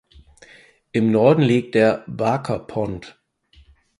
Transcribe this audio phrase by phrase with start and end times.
[0.93, 3.21] Im Norden liegt der "Barker Pond".